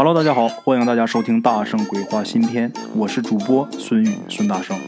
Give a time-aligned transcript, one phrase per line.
[0.00, 4.78] Hello，大家好，欢迎大家收听《大圣鬼话》新篇，我是主播孙宇，孙大圣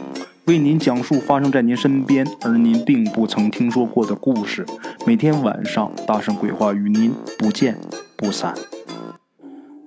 [0.45, 4.65] 为您讲述发生在您身边而您并不曾听说过的故事。
[5.05, 7.77] 每天晚上，《大圣鬼话》与您不见
[8.15, 8.55] 不散。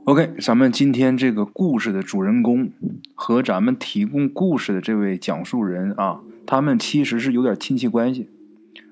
[0.05, 2.71] OK，咱们今天这个故事的主人公
[3.15, 8.29] 和咱们提供故事的这位讲述人啊，他们其实是有点亲戚关系。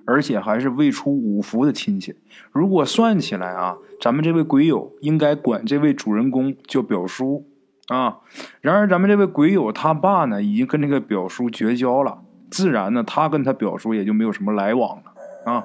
[0.05, 2.15] 而且还是未出五福的亲戚。
[2.53, 7.47] 如果算起来啊，咱们这位鬼友应该管这位主人公叫表叔
[7.89, 8.19] 啊。
[8.61, 15.65] 然而，咱们这位鬼友他爸呢，已经跟这个表叔绝交了，自然呢，他跟他表叔也就没有什么来往了啊。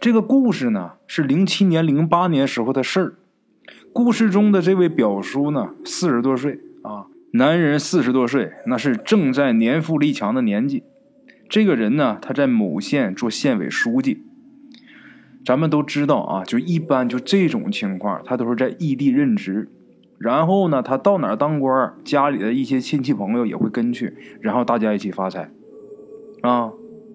[0.00, 3.14] 这个故事呢，是零七年、零八年时候的事儿。
[3.92, 10.84] 故事中的这位表叔呢，四十多岁啊，男人四十多岁，那是正在年富力强的年纪。
[11.48, 14.22] 这个人呢，他在某县做县委书记。
[15.44, 19.70] 咱们都知道啊，就一般就这种情况，他都是在异地任职。
[20.18, 25.50] 然后呢，他到哪儿当官，家里的一些亲戚朋友也会跟去，然后大家一起发财。
[26.42, 26.72] 啊，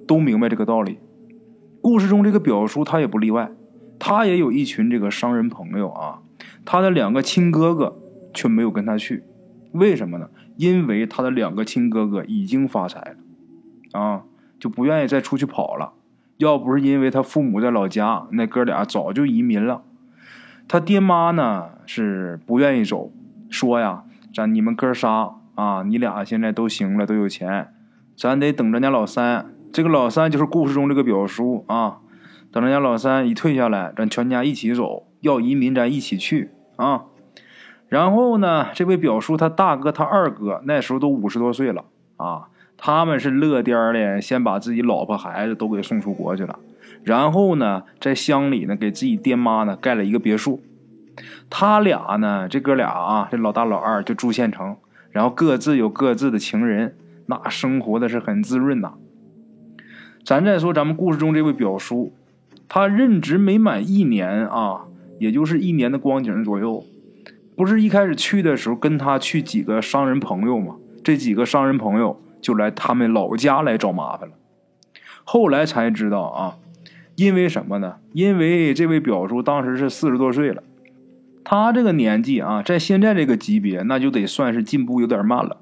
[0.08, 0.98] 都明白这个道理。
[1.82, 3.52] 故事中这个表叔他也不例外，
[4.00, 6.22] 他也有一群这个商人朋友啊。
[6.66, 8.02] 他的两个亲哥哥
[8.34, 9.24] 却没有跟他去，
[9.74, 10.30] 为什么呢？
[10.58, 13.18] 因为他的两个亲哥哥已经发财了。
[13.94, 14.24] 啊，
[14.60, 15.94] 就不愿意再出去跑了。
[16.38, 19.84] 要不是因为他父母在老家，那哥俩早就移民了。
[20.68, 23.12] 他爹妈呢是不愿意走，
[23.50, 27.74] 说呀，咱你们哥仨啊，你俩现在都行了，都有钱，
[28.18, 29.54] 咱得等咱家老三。
[29.72, 32.00] 这个老三就是故事中这个表叔啊。
[32.52, 35.08] 等咱家老三一退下来，咱全家一起走。
[35.22, 37.06] 要移民，咱一起去啊。
[37.88, 41.86] 然后呢，这位表叔他大哥他二哥那时候都五十多岁了
[42.18, 42.50] 啊。
[42.86, 46.60] 他们是乐颠儿的，先把自己老婆孩子都给送出国去了，
[47.06, 50.62] 然后呢，在乡里呢给自己爹妈呢盖了一个别墅。
[51.50, 54.76] 他俩呢，这哥俩啊，这老大老二就住县城，
[55.12, 58.96] 然后各自有各自的情人，那生活的是很滋润呐。
[60.26, 62.12] 咱再说咱们故事中这位表叔，
[62.68, 64.88] 他任职没满一年啊，
[65.20, 66.84] 也就是一年的光景左右，
[67.56, 70.76] 不是一开始去的时候跟他去几个商人朋友吗？
[71.02, 72.20] 这几个商人朋友。
[72.44, 74.36] 就来他们老家来找麻烦了。
[75.24, 76.58] 后来才知道啊，
[77.16, 77.96] 因为什么呢？
[78.12, 80.62] 因为这位表叔当时是四十多岁了，
[81.44, 85.58] 他这个年纪啊，在现在这个级别，那就得算是进步有点慢了。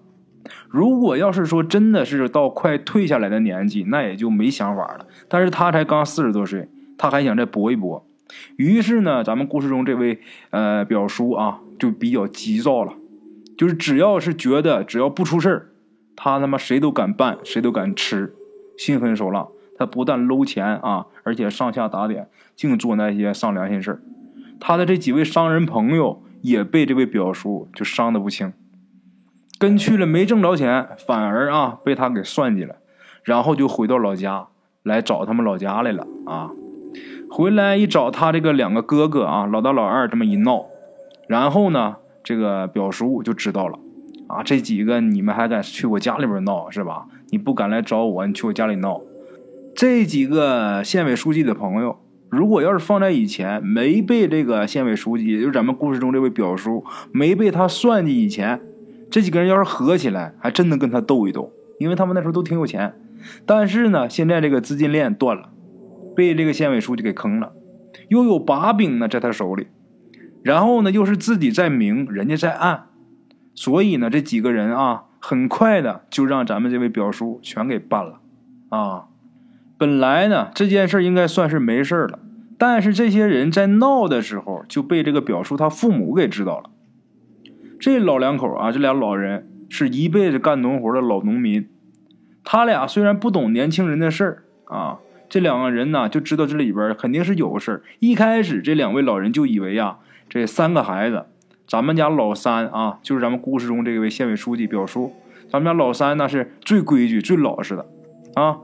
[0.68, 5.06] 如果要是说真的是到快退下来的年纪，那也就没想法了。
[5.30, 6.68] 但是他才刚四十多岁，
[6.98, 8.08] 他还想再搏一搏。
[8.56, 10.19] 于是呢，咱们故事中这位
[10.50, 12.94] 呃表叔啊，就比较急躁了，
[13.56, 15.70] 就是只要是觉得只要不出事儿。
[16.16, 18.35] 他他妈谁都敢办，谁都敢吃，
[18.77, 19.47] 心狠手辣。
[19.77, 24.01] 他不但搂钱啊，而且上下打点，净做那些丧良心事儿。
[24.59, 28.53] 他的这几位商人朋友也被这位表叔就伤得不轻，
[29.57, 32.75] 跟去了没挣着钱，反而啊被他给算计了，
[33.23, 34.50] 然后就回到老家
[34.83, 36.51] 来找他们老家来了啊。
[37.31, 40.67] 回来一找他这个两个哥哥啊，老大老二这么一闹，
[41.27, 43.79] 然后呢，这个表叔就知道了。
[44.31, 47.06] 啊，这几个你们还敢去我家里边闹是吧？
[47.30, 49.02] 你不敢来找我，你去我家里闹。
[49.75, 51.97] 这几个县委书记的朋友，
[52.30, 58.62] 如果要是放在以前，没被这个县委书记，也就是咱们故事中这位表叔，没被他算计以前，
[59.09, 62.94] 这几个人要是合起来，还真能跟他斗一斗，因为他们那时候都挺有钱。
[63.46, 65.50] 但是呢，现在这个资金链断了，
[66.16, 67.53] 被这个县委书记给坑了，
[68.09, 69.68] 又有把柄呢在他手里，
[70.44, 72.88] 然后呢又是自己在明，人家在暗。
[73.61, 78.19] 所以呢，这几个人啊，很快的就让咱们这位表叔全给办了，
[78.69, 79.05] 啊，
[79.77, 82.17] 本来呢这件事应该算是没事了，
[82.57, 86.71] 但是这些人在闹的时候就被这个表叔他父母给知道了。
[87.79, 91.69] 这老两口啊，这俩老人是一辈子干农活的老农民，
[92.44, 94.97] 他俩虽然不懂年轻人的事儿啊，
[95.29, 97.83] 这两个人呢就知道这里边肯定是有事儿。
[98.00, 101.27] 一开始这两位老人就以为呀，这三个孩子。
[101.71, 105.13] 咱们家老三啊，就是咱们故事中这位县委书记表叔。
[105.50, 107.85] 咱们家老三那是最规矩、最老实的
[108.33, 108.57] 啊。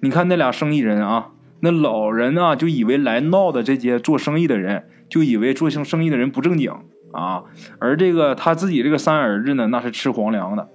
[0.00, 6.72] 你看那俩生意人啊，那老人啊就以为来闹的这些做生意的人，就以为做生生意的人不正经
[7.12, 7.44] 啊。
[7.80, 10.70] 而这个他自己这个三儿子呢，那是吃皇粮的。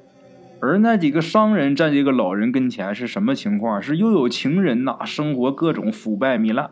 [0.60, 3.82] 而那几个商人在这个老人跟前是什么情况？
[3.82, 6.70] 是又有情人呐，生活各种腐败糜烂。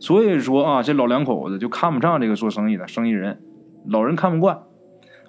[0.00, 3.38] 所以说啊，这老两口子就看不上这个做生意的生意人。
[3.86, 4.62] 老人看不惯，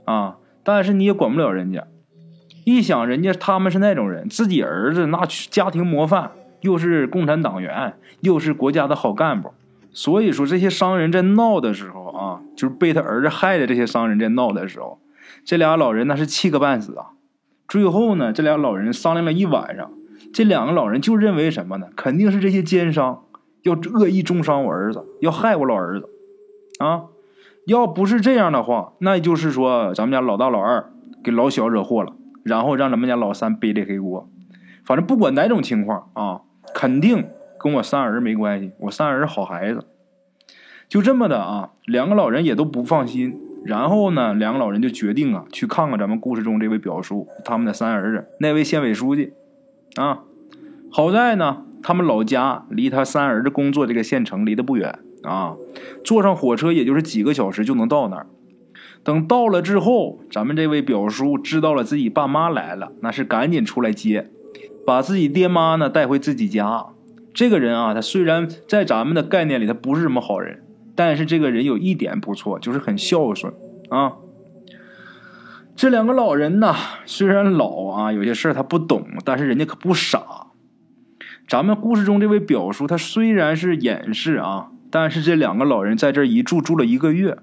[0.05, 0.37] 啊！
[0.63, 1.87] 但是你也管不了人家。
[2.65, 9.51] 一想，人家他们是那种人，自己儿子那家庭模范，又是共产党员，又是国家的好干部。
[9.91, 14.99] 所以说，这些商人在闹的时候啊，就是被他儿子害的这些商人在闹的时候，
[15.43, 17.11] 这俩老人那是气个半死啊。
[17.67, 19.91] 最后呢，这俩老人商量了一晚上，
[20.33, 21.89] 这两个老人就认为什么呢？
[21.95, 23.25] 肯定是这些奸商
[23.63, 26.09] 要恶意重伤我儿子，要害我老儿子
[26.79, 27.03] 啊！
[27.65, 30.91] 要不是这样的话，那就是说咱们家老大老二
[31.23, 32.13] 给老小惹祸了，
[32.43, 34.29] 然后让咱们家老三背这黑锅。
[34.83, 36.41] 反正不管哪种情况啊，
[36.73, 37.25] 肯定
[37.57, 39.85] 跟我三儿没关系，我三儿好孩子。
[40.89, 43.39] 就这么的啊，两个老人也都不放心。
[43.65, 49.31] 然后呢，两个老人就决定啊，去看看咱们故事中这位表叔他们的三儿子那位县委书记
[49.95, 50.23] 啊。
[50.91, 55.55] 好在呢，他们老家离他三儿子工作这个县城离得不远啊，
[56.03, 58.27] 坐上火车也就是几个小时就能到那儿。
[59.03, 64.29] 等到了之后，咱们这位表叔知道了自己爸妈来了，那是赶紧出来接，
[64.85, 66.87] 把自己爹妈呢带回自己家。
[67.33, 70.59] 这个人啊，他虽然在咱们的概念里他不是什么好人。
[70.95, 73.51] 但是这个人有一点不错，就是很孝顺
[73.89, 74.13] 啊。
[75.75, 76.75] 这两个老人呢，
[77.07, 80.51] 虽然老啊，有些事他不懂，但是人家可不傻。
[81.47, 87.39] 咱们故事中这位表叔，他虽然是掩饰啊，但是这两个老人在这一住住了一个月，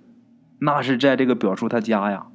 [0.60, 2.28] 那是在这个表叔他家呀。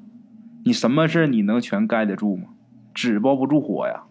[0.65, 2.49] 你什么事你能全盖得住吗？
[2.93, 4.03] 纸包不住火呀。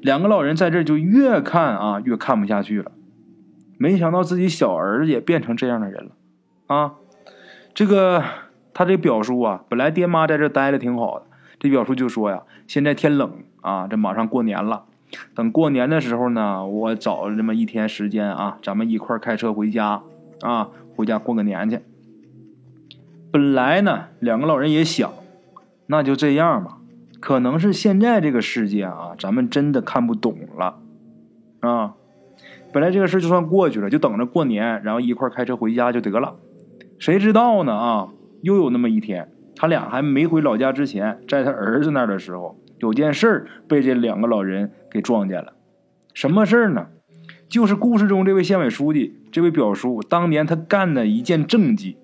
[0.00, 2.92] 两个老人在这就越看啊越看不下去了。
[3.78, 6.12] 没想到自己小儿子也变成这样的人了，
[6.68, 6.92] 啊！
[7.74, 8.22] 这个
[8.72, 11.26] 他这表叔啊，本来爹妈在这待的挺好的，
[11.58, 14.84] 这表叔就说呀：“现在天冷啊，这马上过年了，
[15.34, 20.00] 等过年的时候呢，我找这么一天时间啊，咱们一块开车回家
[20.42, 21.80] 啊，回家过个年去。”
[23.32, 25.10] 本来呢，两个老人也想，
[25.86, 26.78] 那就这样吧。
[27.18, 30.78] 可能是现在这个世界啊，咱们真的看不懂了，
[31.60, 31.94] 啊。
[32.72, 36.36] 本来这个事就算过去了，就等着过年，然后一块开车回家就得了。
[36.98, 37.74] 谁知道呢？
[37.74, 38.08] 啊，
[38.40, 45.52] 又有那么一天，他俩还没回老家之前，在他儿子那儿的时候，有件事儿被这两个老人给撞见了。
[46.14, 46.88] 什么事儿呢？
[47.52, 51.98] 就是故事中这位县委书记，这位表叔当年他干的一件政绩。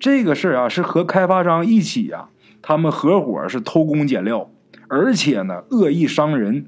[0.00, 2.30] 这个事儿啊，是和开发商一起啊，
[2.60, 4.50] 他们合伙是偷工减料，
[4.88, 6.66] 而且呢，恶意伤人，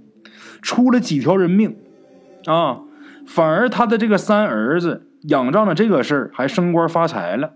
[0.62, 1.75] 出了几条人命，
[2.46, 2.82] 啊。
[3.26, 7.55] 反而他的这个三儿子仰仗着这个事儿还升官发财了，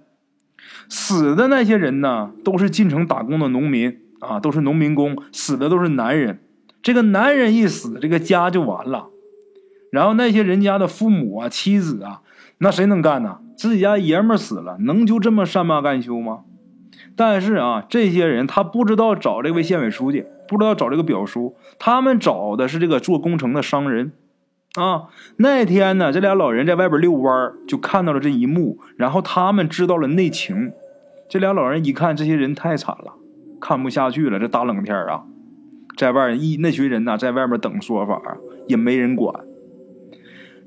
[0.89, 6.41] 死的那些人呢，都是进城打工的农民啊，都是农民工，死的都是男人。
[6.83, 9.11] 这个男人一死，这个家就完了。
[9.91, 12.23] 然后那些人家的父母啊、妻子啊，
[12.59, 13.39] 那谁能干呢？
[13.57, 16.41] 自己家爷们死了，能就这么善罢甘休吗？
[17.17, 24.13] 但是啊，这些人他不知道找这位县委书记，不知道找这个表叔，他们找的是这个做工程的商人。
[24.79, 25.09] 啊，
[25.39, 30.73] 那天呢，这俩老人在外边遛弯就看到了这一幕，然后他们知道了内情。
[31.29, 33.15] 这俩老人一看，这些人太惨了，
[33.61, 34.39] 看不下去了。
[34.39, 35.25] 这大冷天啊，
[35.97, 38.21] 在外一那群人呢，在外面等说法，
[38.69, 39.35] 也没人管。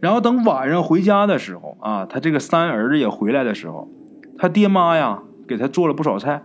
[0.01, 3.87] 然后等晚上回家的时候啊，他这个三儿子也回来的时候，
[4.37, 6.43] 他爹妈呀给他做了不少菜。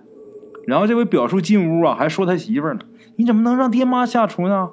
[0.67, 2.81] 然后这位表叔进屋啊，还说他媳妇呢
[3.17, 4.71] ：“你怎么能让爹妈下厨呢？”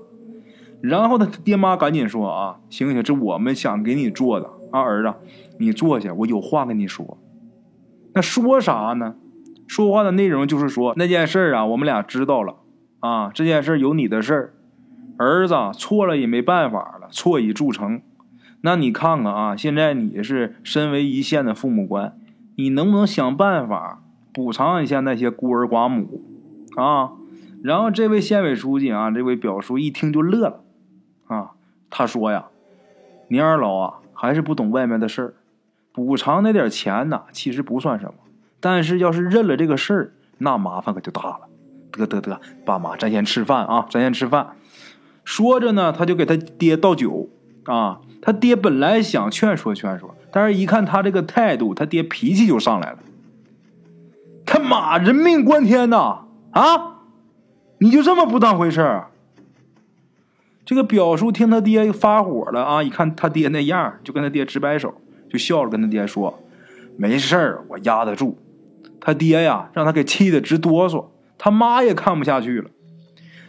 [0.82, 5.14] 然后他爹妈赶紧说：“啊，行行，这我们想给你做的啊，儿子，
[5.60, 7.18] 你坐下，我有话跟你说。
[8.14, 9.16] 那说啥呢？
[9.66, 12.58] 说话的内容就是说那件事啊，我们俩知道了
[13.00, 14.54] 啊，这件事有你的事儿，
[15.18, 18.02] 儿子错了也没办法了，错已铸成。
[18.66, 22.18] 那你看看啊，现在你是身为一线的父母官，
[22.56, 24.02] 你能不能想办法
[24.34, 26.22] 补偿一下那些孤儿寡母
[26.78, 27.12] 啊？”
[27.62, 30.62] 然后这位县委书记啊，这位表叔一听就乐了。
[31.28, 31.52] 啊，
[31.90, 32.46] 他说呀，
[33.28, 35.34] 你二老啊还是不懂外面的事儿，
[35.92, 38.14] 补偿那点钱呢，其实不算什么。
[38.62, 41.40] 但是要是认了这个事儿，那麻烦可就大了。
[41.92, 44.56] 得得得，爸妈，咱先吃饭啊，咱先吃饭。
[45.26, 47.30] 说着呢，他就给他爹倒酒
[47.66, 48.00] 啊。
[48.22, 53.00] 他爹本来想劝说劝说，但是一看他这个态度，他爹脾气就上来了。
[54.46, 56.26] 他妈，人命关天呐！
[56.52, 57.02] 啊，
[57.80, 59.08] 你就这么不当回事儿？
[60.66, 62.82] 这个表叔听他爹发火了啊！
[62.82, 64.94] 一看他爹那样，就跟他爹直摆手，
[65.30, 66.40] 就笑着跟他爹说
[66.96, 68.38] ：“没事儿，我压得住。”
[69.02, 71.08] 他爹呀，让他给气得直哆嗦。
[71.38, 72.70] 他妈也看不下去了。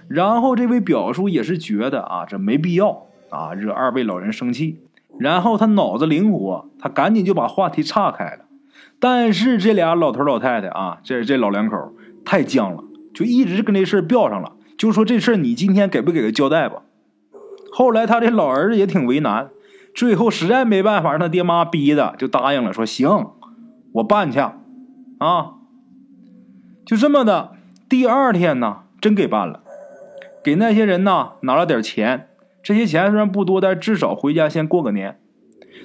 [0.08, 4.80] 然后这位表叔也是觉得啊，这没必要啊，惹二位老人生气。
[5.18, 8.44] 然后他脑子灵活，他赶紧就把话题岔开了。
[8.98, 11.92] 但是这俩老头老太太啊，这这老两口
[12.24, 16.82] 太犟了，就一直跟这事儿吊上了，就说这事儿你今天给不给个交代吧？
[17.70, 19.50] 后来他这老儿子也挺为难，
[19.94, 23.26] 最后实在没办法，让他爹妈逼的就答应了，说行，
[23.92, 24.40] 我办去，
[25.18, 25.54] 啊。
[26.86, 27.52] 就这么的，
[27.88, 29.60] 第二天呢，真给办了，
[30.42, 32.28] 给那些人呢拿了点钱。
[32.64, 35.20] 这些钱虽然不多，但至少回家先过个年。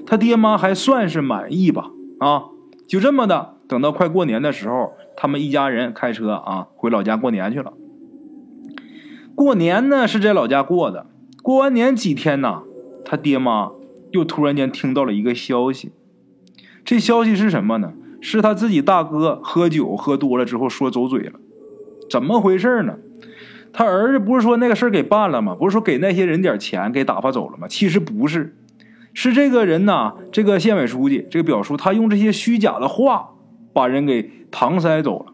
[0.05, 1.91] 他爹妈还算是满意吧？
[2.19, 2.45] 啊，
[2.87, 7.73] 就这么的，等到快过年的时候，他们一家人开车啊回老家过年去了。
[9.35, 11.05] 过年呢是在老家过的，
[11.43, 12.63] 过完年几天呢，
[13.03, 13.71] 他爹妈
[14.11, 15.91] 又突然间听到了一个消息。
[16.85, 17.93] 这消息是什么呢？
[18.21, 21.39] 是他自己大哥喝酒喝多了之后说走嘴了。
[22.09, 22.97] 怎么回事呢？
[23.71, 25.55] 他儿子不是说那个事儿给办了吗？
[25.55, 27.67] 不是说给那些人点钱给打发走了吗？
[27.67, 28.55] 其实不是，
[29.13, 33.29] 是这个人呐，这个县委书记，这个表叔，他用这些虚假的话
[33.73, 35.33] 把人给搪塞走了。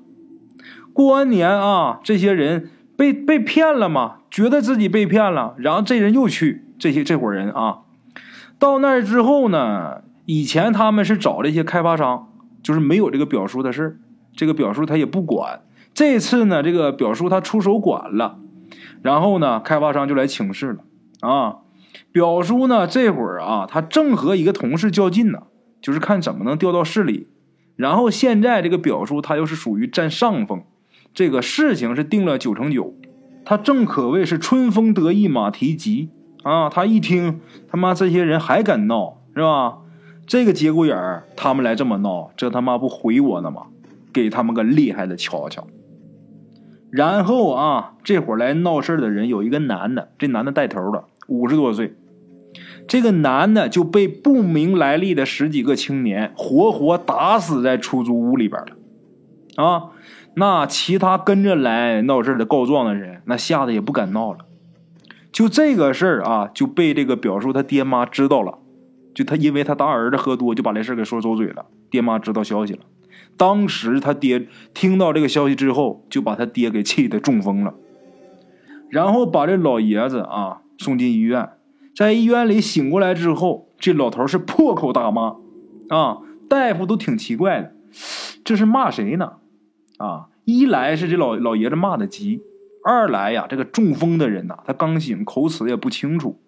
[0.94, 7.80] 过完年啊，这些人被被骗了嘛，觉得自己被骗了，然后这人又去这些这伙人啊，
[8.58, 12.30] 到那儿之后呢，以前他们是找这些开发商，
[12.64, 14.00] 就是没有这个表叔的事
[14.36, 15.62] 这个表叔他也不管。
[15.96, 18.38] 这次呢，这个表叔他出手管了，
[19.02, 20.84] 然后呢，开发商就来请示了
[21.22, 21.60] 啊。
[22.12, 25.44] 表叔呢，这会儿啊，他正和一个同事较劲呢，
[25.82, 27.30] 就是看怎么能调到市里。
[27.78, 30.64] 然后现在这个表叔他又是属于占上风，
[31.14, 32.94] 这个事情是定了九成九，
[33.46, 36.10] 他正可谓是春风得意马蹄疾
[36.44, 36.70] 啊。
[36.70, 39.78] 他一听他妈这些人还敢闹是吧？
[40.28, 43.68] 这个节骨眼儿他们来这么闹，这他妈不毁我呢吗？
[44.12, 45.66] 给他们个厉害的瞧瞧。
[46.96, 51.94] 然后啊，这会儿来闹事的人有一个男的，这男的带头的，五十多岁。
[52.88, 59.62] 这个男的就被不明来历的十几个青年活活打死在出租屋里边了。
[59.62, 59.90] 啊，
[60.36, 64.46] 那其他跟着来闹事的告状的人，那吓得也不敢闹了。
[65.34, 68.60] 就这个事儿啊，就被这个表叔他爹妈知道了。
[69.14, 71.66] 就他因为他大儿子喝多，就把这事给说走嘴了。
[71.90, 72.80] 爹妈知道消息了。
[73.38, 77.74] 当时他爹听到这个消息之后，就把他爹给气得中风了，
[78.90, 81.50] 然后把这老爷子啊送进医院，
[81.94, 85.36] 在医院里醒过来之后，这老头是破口大骂，
[85.90, 87.74] 啊，大夫都挺奇怪的，
[88.44, 89.34] 这是骂谁呢？
[89.98, 92.42] 啊，一来是这老老爷子骂的急，
[92.86, 96.40] 二来呀，这个中风的人呐，他刚醒，口齿也不清楚，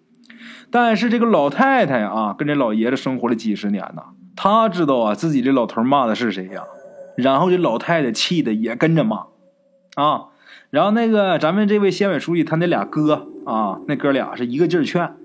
[0.70, 4.04] 但是这个老太太啊，跟这老爷子生活了几十年呐，
[4.34, 6.62] 他知道啊，自己这老头骂的是谁呀？
[7.18, 9.26] 然后这老太太气的也跟着骂，
[9.96, 10.26] 啊，
[10.70, 15.16] 然后那个咱们这位县委书记他那俩哥啊，那哥俩是一个劲儿劝，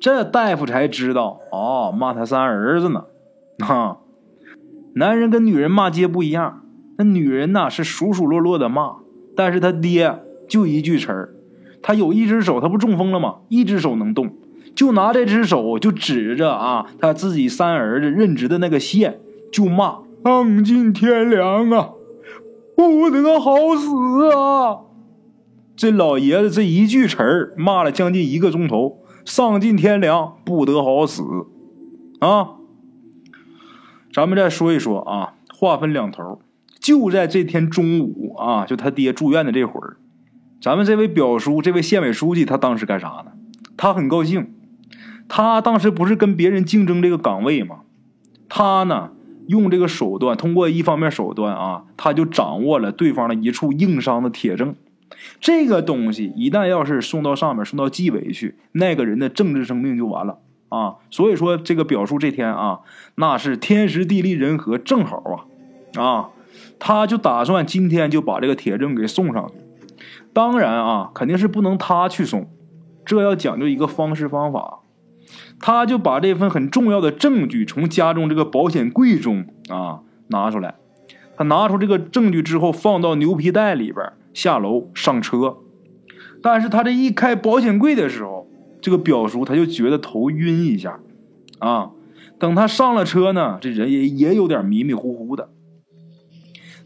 [0.00, 3.04] 这大夫才知道哦，骂他三儿子呢，
[3.58, 3.98] 啊，
[4.94, 6.62] 男人跟女人骂街不一样，
[6.96, 8.94] 那女人呐是数数落落的骂，
[9.36, 11.34] 但是他爹就一句词儿，
[11.82, 13.40] 他有一只手，他不中风了吗？
[13.50, 14.34] 一只手能动，
[14.74, 19.20] 就拿这只手就指着啊他自己三儿子任职的那个县
[19.52, 20.03] 就骂。
[20.24, 21.90] 丧尽天良啊，
[22.74, 24.80] 不得好死啊！
[25.76, 31.22] 这老爷子这一句词儿骂了将近一个钟头，丧尽天良，不得好死
[32.20, 32.52] 啊！
[34.14, 36.40] 咱们再说一说啊，话分两头。
[36.80, 39.98] 就在这天中午啊，就他爹住院的这会儿，
[40.58, 43.32] 咱们这位表叔，这位县委书记，他当时干啥呢？
[43.76, 44.54] 他很高兴，
[45.28, 47.80] 他当时不是跟别人竞争这个岗位吗？
[48.48, 49.10] 他呢？
[49.48, 54.74] 用这个手段，通过一方面手段啊，他就掌握了对方的一处硬伤的铁证。
[55.40, 60.96] 这个东西一旦要是送到上面，送到纪委去，那个人的政治生命就完了啊！
[61.10, 62.80] 所以说，这个表叔这天啊，
[63.14, 65.46] 那是天时地利人和，正好
[65.94, 66.28] 啊啊！
[66.78, 69.54] 他就打算今天就把这个铁证给送上去。
[70.32, 72.48] 当然啊，肯定是不能他去送，
[73.04, 74.80] 这要讲究一个方式方法。
[75.60, 80.74] 他就把这份很重要的证据从家中这个保险柜中啊拿出来，
[81.36, 85.56] 他拿出这个证据之后放到牛皮袋里边，下楼上车。
[86.42, 88.46] 但是他这一开保险柜的时候，
[88.82, 91.00] 这个表叔他就觉得头晕一下，
[91.58, 91.90] 啊，
[92.38, 95.48] 等他上了车呢，这人也也有点迷迷糊糊的。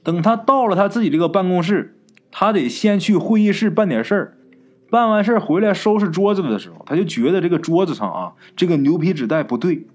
[0.05, 1.99] 等他到了他自己这个办公室，
[2.31, 4.38] 他得先去会议室办点事儿。
[4.91, 9.87] 办完事回来收拾桌子的时候，他就觉得这个桌子上啊，这个牛皮纸袋不对。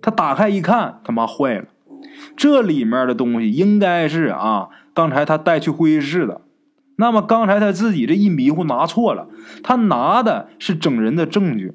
[0.00, 1.66] 他打开一看，他妈坏了！
[2.36, 6.40] 这里面的东西应该是啊，刚才他带去会议室的。
[6.96, 9.28] 那么刚才他自己这一迷糊拿错了，
[9.62, 11.74] 他拿的是整人的证据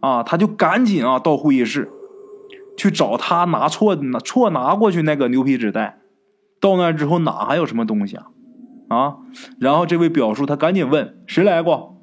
[0.00, 0.22] 啊！
[0.22, 1.90] 他就赶紧啊到会议室
[2.76, 5.98] 去找他拿错拿错拿过去那个牛皮纸袋。
[6.60, 8.26] 到那之后哪还有什么东西啊？
[8.88, 9.16] 啊，
[9.58, 11.96] 然后这位表叔他赶紧问谁来过，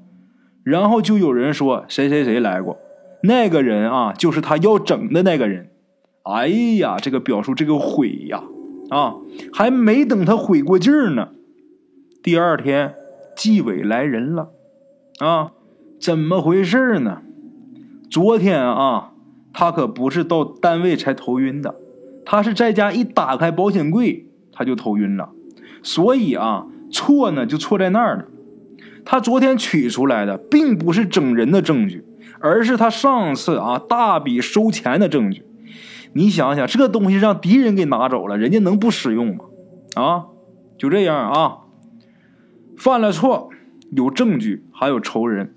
[0.64, 2.78] 然后就有人说谁谁谁来过，
[3.24, 5.70] 那个人啊就是他要整的那个人。
[6.24, 8.44] 哎呀，这个表叔这个悔呀，
[8.90, 9.16] 啊，
[9.52, 11.32] 还没等他悔过劲儿呢，
[12.22, 12.96] 第二天
[13.36, 14.52] 纪委来人了，
[15.20, 15.52] 啊，
[16.00, 17.24] 怎么回事呢？
[18.10, 19.12] 昨天啊，
[19.52, 21.76] 他可不是到单位才头晕的，
[22.26, 25.32] 他是在家一打开保险柜他就头晕了，
[25.82, 28.26] 所以啊，错呢就错在那儿了。
[29.04, 32.06] 他昨天取出来的并不是整人的证据，
[32.40, 35.44] 而是他上次啊大笔收钱的证据。
[36.14, 39.46] 你想想，这东西让敌人给拿走了，人家能不使用吗？
[39.96, 40.26] 啊，
[40.78, 41.58] 就这样啊，
[42.78, 43.50] 犯了错，
[43.92, 45.56] 有证据，还有仇人，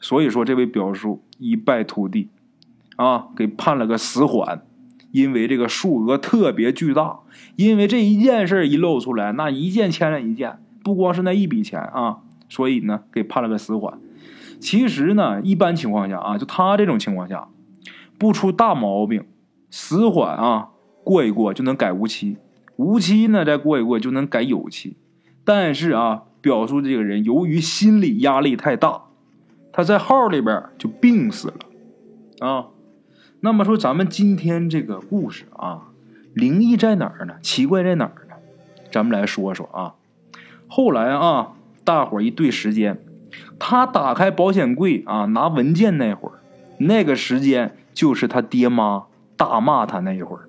[0.00, 2.28] 所以说这位表叔一败涂地，
[2.96, 4.62] 啊，给判了个死缓，
[5.12, 7.20] 因为这个数额特别巨大，
[7.56, 13.98] 因为这一件事一露出来，那一件牵连一件，不光是那一笔钱啊，所以呢，给判了个死缓。
[14.60, 17.48] 其实呢，一般情况下啊，就他这种情况下，
[18.18, 19.24] 不出大毛病。
[19.70, 20.68] 死缓啊，
[21.02, 22.36] 过一过就能改无期；
[22.76, 24.96] 无期呢，再过一过就能改有期。
[25.44, 29.02] 但是啊，表叔这个人由于心理压力太大，
[29.72, 32.66] 他在号里边就病死了啊。
[33.40, 35.88] 那么说，咱们今天这个故事啊，
[36.34, 37.34] 灵异在哪儿呢？
[37.42, 38.36] 奇怪在哪儿呢？
[38.92, 39.94] 咱们来说说啊。
[40.68, 41.52] 后来啊，
[41.84, 42.98] 大伙一对时间，
[43.58, 46.40] 他打开保险柜啊，拿文件那会儿，
[46.78, 49.06] 那个时间就是他爹妈。
[49.36, 50.48] 大骂他那一会儿，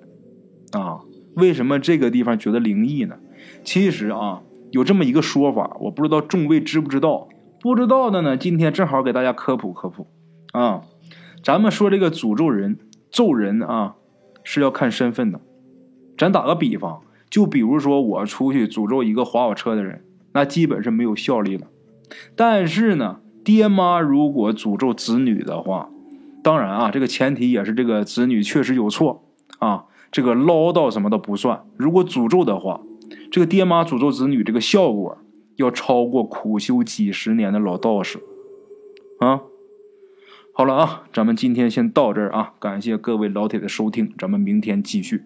[0.80, 1.02] 啊，
[1.34, 3.16] 为什么这个地方觉得灵异呢？
[3.64, 7.28] 其实啊，有这么一个说法，我不知道众位知不知道？
[7.62, 10.06] 不知道的呢，今天正好给大家科普科普。
[10.54, 10.84] 啊，
[11.44, 12.78] 咱们说这个诅咒人、
[13.10, 13.96] 咒人啊，
[14.44, 15.42] 是要看身份的。
[16.16, 17.02] 咱打个比方，
[17.36, 21.68] 就比如说我出去诅咒一个划我车的人，那基本是没有效力了。
[22.34, 25.90] 但是呢，爹妈如果诅咒子女的话，
[26.42, 29.26] 当然啊，这个前提也是这个子女确实有错
[29.60, 31.66] 啊，这个唠叨什么的不算。
[31.76, 32.80] 如果诅咒的话，
[33.30, 35.18] 这个爹妈诅咒子女，这个效果
[35.58, 38.20] 要超过苦修几十年的老道士
[39.20, 39.42] 啊。
[40.54, 45.26] 好了啊，咱们今天先到这儿啊，感谢各位老铁的收听，咱们明天继续。